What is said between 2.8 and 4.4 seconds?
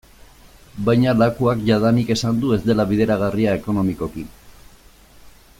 bideragarria ekonomikoki.